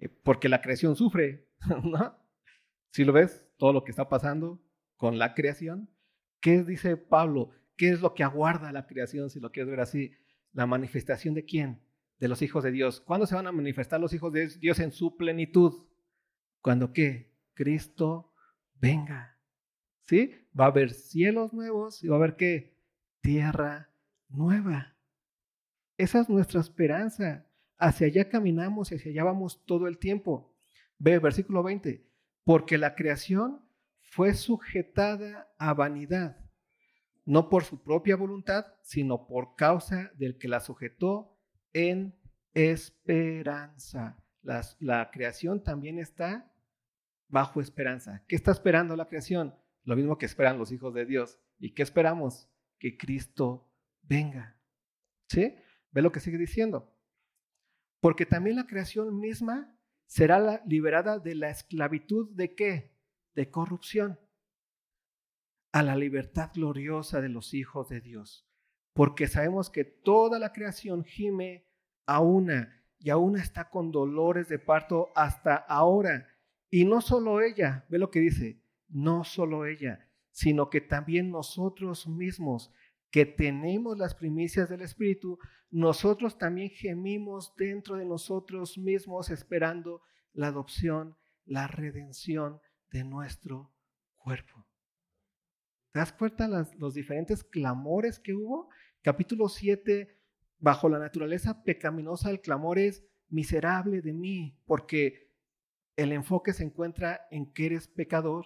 [0.01, 1.47] Eh, porque la creación sufre,
[1.83, 2.17] ¿no?
[2.91, 4.61] Si lo ves, todo lo que está pasando
[4.97, 5.94] con la creación,
[6.45, 7.49] ¿qué dice Pablo?
[7.75, 10.11] ¿Qué es lo que aguarda la creación, si lo quieres ver así?
[10.53, 11.81] La manifestación de quién?
[12.19, 13.01] De los hijos de Dios.
[13.01, 15.87] ¿Cuándo se van a manifestar los hijos de Dios en su plenitud?
[16.61, 17.33] Cuando qué?
[17.55, 18.31] Cristo
[18.75, 19.39] venga.
[20.03, 20.35] ¿Sí?
[20.57, 22.77] Va a haber cielos nuevos y va a haber qué?
[23.21, 23.89] Tierra
[24.29, 24.95] nueva.
[25.97, 27.47] Esa es nuestra esperanza.
[27.79, 30.55] Hacia allá caminamos y hacia allá vamos todo el tiempo.
[30.99, 32.07] Ve, versículo 20.
[32.43, 33.64] Porque la creación
[34.15, 36.37] fue sujetada a vanidad,
[37.25, 41.37] no por su propia voluntad, sino por causa del que la sujetó
[41.73, 42.15] en
[42.53, 44.23] esperanza.
[44.79, 46.49] la creación también está
[47.27, 48.23] bajo esperanza.
[48.25, 49.53] ¿Qué está esperando la creación?
[49.83, 51.37] Lo mismo que esperan los hijos de Dios.
[51.59, 52.49] ¿Y qué esperamos?
[52.79, 53.69] Que Cristo
[54.01, 54.57] venga.
[55.27, 55.55] ¿Sí?
[55.91, 56.97] Ve lo que sigue diciendo.
[57.99, 62.94] Porque también la creación misma será liberada de la esclavitud de qué?
[63.35, 64.19] De corrupción
[65.71, 68.47] a la libertad gloriosa de los hijos de Dios.
[68.93, 71.67] Porque sabemos que toda la creación gime
[72.05, 76.27] a una y a una está con dolores de parto hasta ahora.
[76.69, 82.07] Y no solo ella, ve lo que dice, no solo ella, sino que también nosotros
[82.07, 82.71] mismos,
[83.11, 85.39] que tenemos las primicias del Espíritu,
[85.71, 90.01] nosotros también gemimos dentro de nosotros mismos esperando
[90.33, 92.61] la adopción, la redención
[92.95, 93.73] de nuestro
[94.15, 94.65] cuerpo.
[95.91, 98.69] ¿Te das cuenta los diferentes clamores que hubo?
[99.01, 100.17] Capítulo 7,
[100.59, 105.29] bajo la naturaleza pecaminosa, el clamor es miserable de mí, porque
[105.97, 108.45] el enfoque se encuentra en que eres pecador,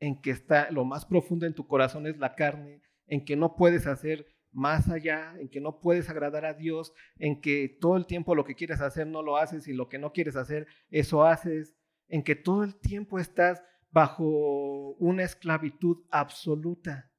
[0.00, 3.54] en que está lo más profundo en tu corazón es la carne, en que no
[3.54, 8.06] puedes hacer más allá, en que no puedes agradar a Dios, en que todo el
[8.06, 11.22] tiempo lo que quieres hacer no lo haces y lo que no quieres hacer, eso
[11.26, 11.74] haces,
[12.08, 17.10] en que todo el tiempo estás bajo una esclavitud absoluta.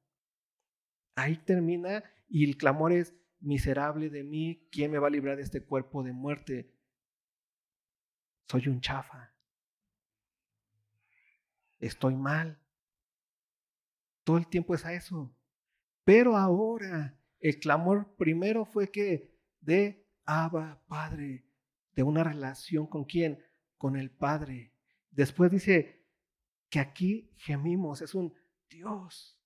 [1.14, 5.42] Ahí termina y el clamor es, miserable de mí, ¿quién me va a librar de
[5.42, 6.74] este cuerpo de muerte?
[8.48, 9.34] Soy un chafa.
[11.78, 12.60] Estoy mal.
[14.24, 15.34] Todo el tiempo es a eso.
[16.04, 21.46] Pero ahora el clamor primero fue que de Abba, Padre,
[21.92, 23.42] de una relación con quién?
[23.78, 24.74] Con el Padre.
[25.10, 26.06] Después dice
[26.68, 28.32] que aquí gemimos, es un
[28.68, 29.38] Dios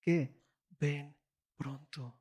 [0.00, 0.42] que
[0.80, 1.16] ven
[1.56, 2.20] pronto.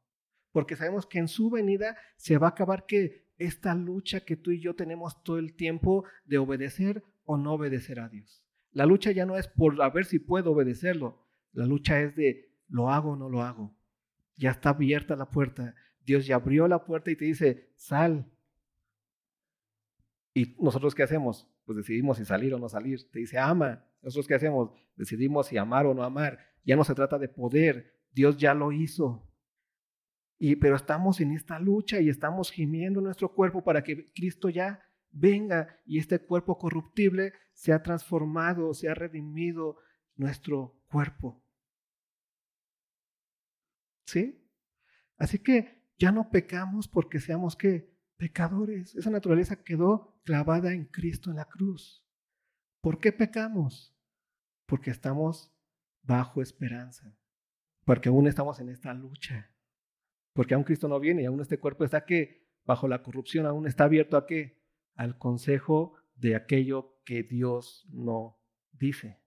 [0.52, 4.52] Porque sabemos que en su venida se va a acabar que esta lucha que tú
[4.52, 8.44] y yo tenemos todo el tiempo de obedecer o no obedecer a Dios.
[8.72, 11.26] La lucha ya no es por a ver si puedo obedecerlo.
[11.52, 13.76] La lucha es de lo hago o no lo hago.
[14.36, 15.76] Ya está abierta la puerta.
[16.06, 18.32] Dios ya abrió la puerta y te dice, sal.
[20.34, 21.50] ¿Y nosotros qué hacemos?
[21.68, 23.12] Pues decidimos si salir o no salir.
[23.12, 23.86] Te dice, ama.
[24.02, 24.72] Nosotros qué hacemos?
[24.96, 26.40] Decidimos si amar o no amar.
[26.64, 27.94] Ya no se trata de poder.
[28.14, 29.30] Dios ya lo hizo.
[30.40, 34.82] Y, pero estamos en esta lucha y estamos gimiendo nuestro cuerpo para que Cristo ya
[35.12, 39.76] venga y este cuerpo corruptible sea transformado, sea redimido
[40.16, 41.44] nuestro cuerpo.
[44.06, 44.42] ¿Sí?
[45.18, 48.96] Así que ya no pecamos porque seamos que pecadores.
[48.96, 52.04] Esa naturaleza quedó clavada en Cristo en la cruz.
[52.82, 53.96] ¿Por qué pecamos?
[54.66, 55.54] Porque estamos
[56.02, 57.16] bajo esperanza.
[57.86, 59.52] Porque aún estamos en esta lucha.
[60.34, 63.66] Porque aún Cristo no viene y aún este cuerpo está que bajo la corrupción aún
[63.66, 64.62] está abierto a qué?
[64.96, 68.38] Al consejo de aquello que Dios no
[68.74, 69.20] dice.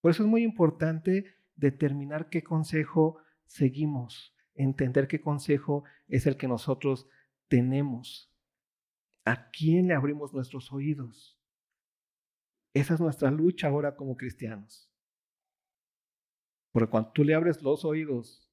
[0.00, 6.48] Por eso es muy importante determinar qué consejo seguimos, entender qué consejo es el que
[6.48, 7.08] nosotros
[7.48, 8.32] tenemos.
[9.24, 11.38] ¿A quién le abrimos nuestros oídos?
[12.74, 14.90] Esa es nuestra lucha ahora como cristianos.
[16.72, 18.50] Porque cuando tú le abres los oídos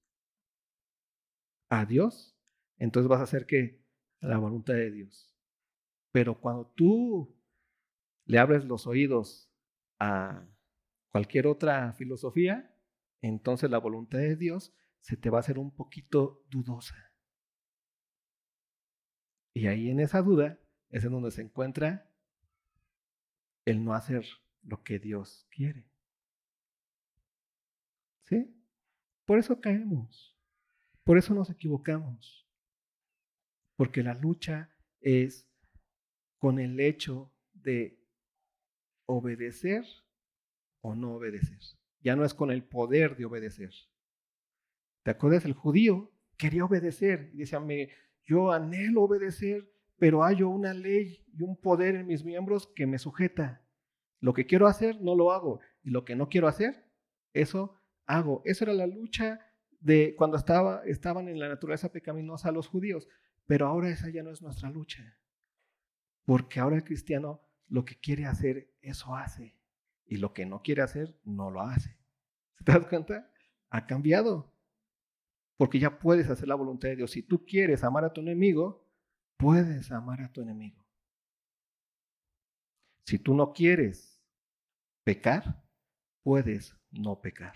[1.70, 2.38] a Dios,
[2.78, 3.86] entonces vas a hacer que
[4.20, 5.38] la voluntad de Dios.
[6.12, 7.38] Pero cuando tú
[8.26, 9.52] le abres los oídos
[10.00, 10.48] a
[11.12, 12.76] cualquier otra filosofía,
[13.22, 17.05] entonces la voluntad de Dios se te va a hacer un poquito dudosa.
[19.56, 22.12] Y ahí en esa duda es en donde se encuentra
[23.64, 24.26] el no hacer
[24.64, 25.90] lo que Dios quiere.
[28.26, 28.54] ¿Sí?
[29.24, 30.38] Por eso caemos.
[31.06, 32.46] Por eso nos equivocamos.
[33.78, 35.48] Porque la lucha es
[36.38, 37.98] con el hecho de
[39.06, 39.86] obedecer
[40.82, 41.60] o no obedecer.
[42.02, 43.72] Ya no es con el poder de obedecer.
[45.04, 45.46] ¿Te acuerdas?
[45.46, 47.62] El judío quería obedecer y decía,
[48.26, 52.98] yo anhelo obedecer, pero hay una ley y un poder en mis miembros que me
[52.98, 53.62] sujeta.
[54.20, 55.60] Lo que quiero hacer, no lo hago.
[55.84, 56.86] Y lo que no quiero hacer,
[57.34, 58.42] eso hago.
[58.46, 59.40] Esa era la lucha
[59.80, 63.08] de cuando estaba, estaban en la naturaleza pecaminosa los judíos.
[63.46, 65.18] Pero ahora esa ya no es nuestra lucha.
[66.26, 69.56] Porque ahora el cristiano lo que quiere hacer, eso hace.
[70.06, 71.98] Y lo que no quiere hacer, no lo hace.
[72.64, 73.32] ¿Te das cuenta?
[73.70, 74.55] Ha cambiado.
[75.58, 77.12] Porque ya puedes hacer la voluntad de Dios.
[77.12, 78.86] Si tú quieres amar a tu enemigo,
[79.38, 80.86] puedes amar a tu enemigo.
[83.06, 84.20] Si tú no quieres
[85.04, 85.64] pecar,
[86.24, 87.56] puedes no pecar.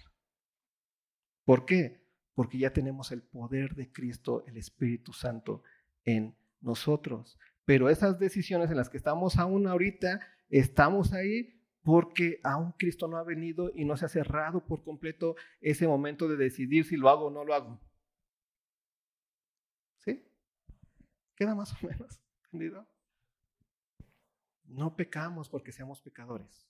[1.43, 2.07] ¿Por qué?
[2.35, 5.63] Porque ya tenemos el poder de Cristo, el Espíritu Santo
[6.05, 7.39] en nosotros.
[7.65, 10.19] Pero esas decisiones en las que estamos aún ahorita,
[10.49, 15.35] estamos ahí porque aún Cristo no ha venido y no se ha cerrado por completo
[15.61, 17.79] ese momento de decidir si lo hago o no lo hago.
[19.97, 20.23] ¿Sí?
[21.39, 22.85] Queda más o menos entendido.
[24.65, 26.69] No pecamos porque seamos pecadores.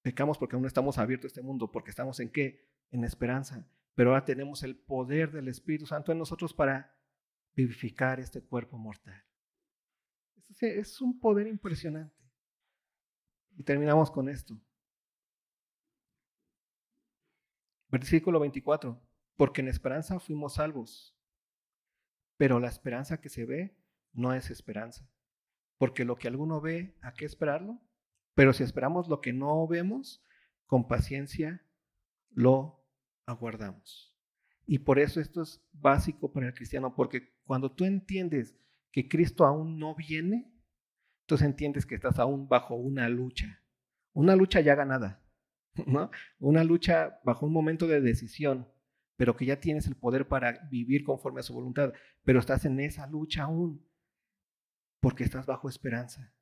[0.00, 2.66] Pecamos porque aún no estamos abiertos a este mundo, porque estamos en qué?
[2.90, 3.68] En esperanza.
[3.94, 6.96] Pero ahora tenemos el poder del Espíritu Santo en nosotros para
[7.54, 9.22] vivificar este cuerpo mortal.
[10.58, 12.16] Es un poder impresionante.
[13.58, 14.58] Y terminamos con esto.
[17.88, 18.98] Versículo 24.
[19.36, 21.14] Porque en esperanza fuimos salvos.
[22.40, 23.76] Pero la esperanza que se ve
[24.14, 25.06] no es esperanza.
[25.76, 27.82] Porque lo que alguno ve, ¿a qué esperarlo?
[28.34, 30.24] Pero si esperamos lo que no vemos,
[30.64, 31.62] con paciencia
[32.30, 32.82] lo
[33.26, 34.16] aguardamos.
[34.64, 38.56] Y por eso esto es básico para el cristiano, porque cuando tú entiendes
[38.90, 40.50] que Cristo aún no viene,
[41.24, 43.62] entonces entiendes que estás aún bajo una lucha.
[44.14, 45.22] Una lucha ya ganada,
[45.86, 46.10] ¿no?
[46.38, 48.66] Una lucha bajo un momento de decisión
[49.20, 51.92] pero que ya tienes el poder para vivir conforme a su voluntad,
[52.24, 53.86] pero estás en esa lucha aún,
[54.98, 56.32] porque estás bajo esperanza.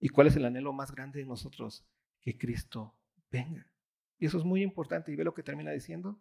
[0.00, 1.86] ¿Y cuál es el anhelo más grande de nosotros?
[2.22, 2.98] Que Cristo
[3.30, 3.70] venga.
[4.16, 5.12] Y eso es muy importante.
[5.12, 6.18] ¿Y ve lo que termina diciendo?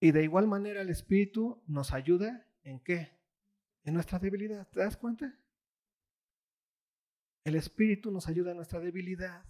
[0.00, 3.16] Y de igual manera el Espíritu nos ayuda en qué?
[3.84, 4.68] En nuestra debilidad.
[4.70, 5.32] ¿Te das cuenta?
[7.44, 9.44] El Espíritu nos ayuda en nuestra debilidad.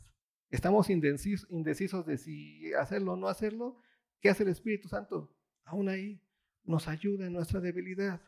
[0.51, 3.78] Estamos indecisos, de si hacerlo o no hacerlo.
[4.20, 5.34] ¿Qué hace el Espíritu Santo?
[5.64, 6.22] Aún ahí
[6.64, 8.22] nos ayuda en nuestra debilidad.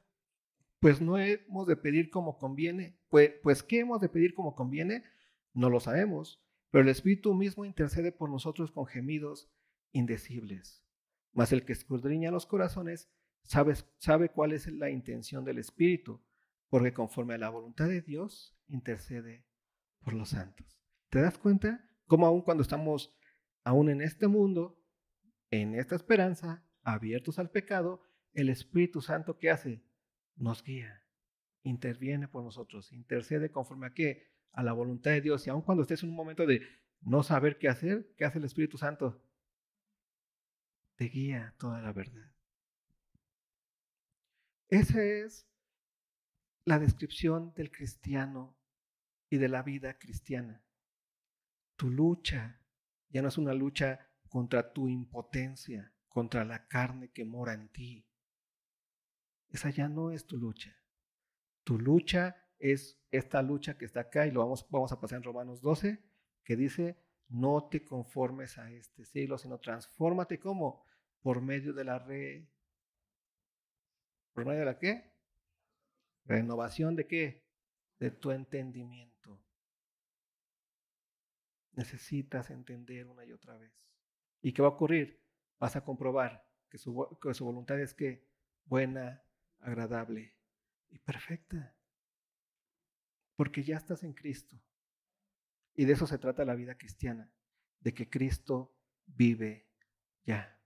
[0.80, 2.98] Pues no hemos de pedir como conviene.
[3.08, 5.04] Pues, pues ¿qué hemos de pedir como conviene?
[5.52, 6.42] No lo sabemos.
[6.70, 9.50] Pero el Espíritu mismo intercede por nosotros con gemidos
[9.92, 10.84] indecibles.
[11.32, 13.08] Mas el que escudriña los corazones
[13.42, 16.22] sabe, sabe cuál es la intención del Espíritu,
[16.68, 19.46] porque conforme a la voluntad de Dios intercede
[20.00, 20.80] por los santos.
[21.10, 21.86] ¿Te das cuenta?
[22.07, 23.14] Como aún cuando estamos
[23.64, 24.80] aún en este mundo,
[25.50, 28.02] en esta esperanza, abiertos al pecado,
[28.32, 29.82] el Espíritu Santo ¿qué hace?
[30.36, 31.02] Nos guía,
[31.62, 34.30] interviene por nosotros, intercede conforme a qué?
[34.52, 35.46] A la voluntad de Dios.
[35.46, 36.62] Y aun cuando estés en un momento de
[37.00, 39.22] no saber qué hacer, ¿qué hace el Espíritu Santo?
[40.96, 42.32] Te guía toda la verdad.
[44.68, 45.46] Ese es
[46.64, 48.57] la descripción del cristiano
[49.30, 50.65] y de la vida cristiana.
[51.76, 52.60] Tu lucha
[53.10, 58.06] ya no es una lucha contra tu impotencia, contra la carne que mora en ti.
[59.48, 60.76] Esa ya no es tu lucha.
[61.64, 65.60] Tu lucha es esta lucha que está acá y lo vamos, a pasar en Romanos
[65.60, 66.02] 12,
[66.44, 66.98] que dice,
[67.28, 70.84] no te conformes a este siglo, sino transfórmate como
[71.20, 72.48] por medio de la re...
[74.32, 75.12] ¿Por medio de la qué?
[76.26, 77.46] Renovación de qué?
[77.98, 79.15] De tu entendimiento.
[81.76, 83.72] Necesitas entender una y otra vez.
[84.42, 85.22] ¿Y qué va a ocurrir?
[85.58, 88.26] Vas a comprobar que su, que su voluntad es que
[88.64, 89.22] buena,
[89.60, 90.34] agradable
[90.88, 91.76] y perfecta.
[93.36, 94.58] Porque ya estás en Cristo.
[95.74, 97.30] Y de eso se trata la vida cristiana,
[97.80, 98.74] de que Cristo
[99.04, 99.68] vive
[100.24, 100.58] ya.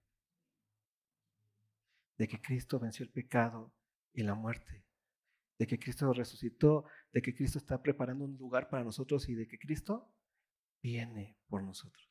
[2.17, 3.75] De que Cristo venció el pecado
[4.13, 4.85] y la muerte.
[5.59, 9.49] De que Cristo resucitó, de que Cristo está preparando un lugar para nosotros y de
[9.49, 10.15] que Cristo
[10.83, 12.09] viene por nosotros.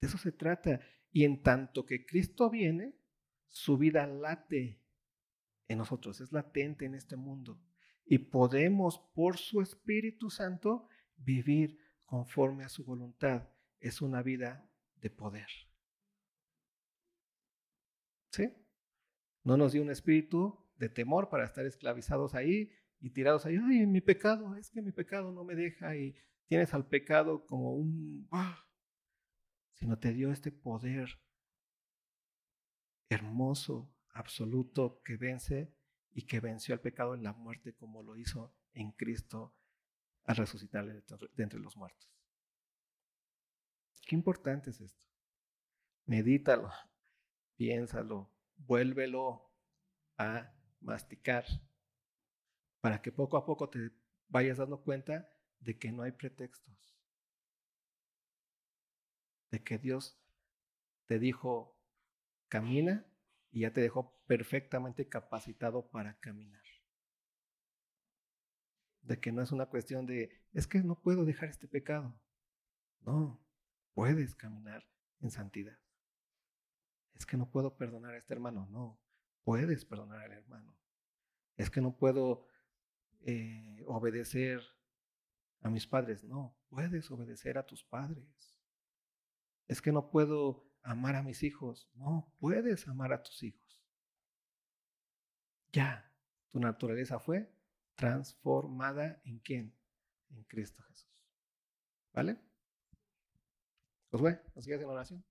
[0.00, 0.80] De eso se trata.
[1.10, 2.94] Y en tanto que Cristo viene,
[3.48, 4.82] su vida late
[5.68, 7.60] en nosotros, es latente en este mundo.
[8.04, 13.48] Y podemos, por su Espíritu Santo, vivir conforme a su voluntad.
[13.80, 15.48] Es una vida de poder.
[18.32, 18.52] ¿Sí?
[19.44, 22.70] No nos dio un espíritu de temor para estar esclavizados ahí
[23.00, 23.56] y tirados ahí.
[23.56, 26.14] Ay, mi pecado, es que mi pecado no me deja y
[26.46, 28.28] tienes al pecado como un...
[29.74, 31.20] Sino te dio este poder
[33.08, 35.72] hermoso, absoluto, que vence
[36.12, 39.54] y que venció al pecado en la muerte como lo hizo en Cristo
[40.24, 42.10] al resucitarle de entre los muertos.
[44.06, 45.06] Qué importante es esto.
[46.06, 46.70] Medítalo,
[47.56, 49.52] piénsalo, vuélvelo
[50.16, 51.44] a masticar
[52.80, 53.90] para que poco a poco te
[54.28, 56.96] vayas dando cuenta de que no hay pretextos,
[59.50, 60.20] de que Dios
[61.06, 61.76] te dijo,
[62.48, 63.06] camina
[63.50, 66.62] y ya te dejó perfectamente capacitado para caminar
[69.08, 72.14] de que no es una cuestión de, es que no puedo dejar este pecado.
[73.00, 73.40] No,
[73.94, 74.86] puedes caminar
[75.20, 75.78] en santidad.
[77.14, 78.68] Es que no puedo perdonar a este hermano.
[78.70, 79.00] No,
[79.44, 80.76] puedes perdonar al hermano.
[81.56, 82.46] Es que no puedo
[83.20, 84.62] eh, obedecer
[85.60, 86.24] a mis padres.
[86.24, 88.56] No, puedes obedecer a tus padres.
[89.66, 91.90] Es que no puedo amar a mis hijos.
[91.94, 93.82] No, puedes amar a tus hijos.
[95.72, 96.10] Ya,
[96.48, 97.52] tu naturaleza fue
[97.94, 99.74] transformada en quién?
[100.30, 101.10] En Cristo Jesús.
[102.12, 102.38] ¿Vale?
[104.10, 105.24] Pues bueno, nos sigues en oración.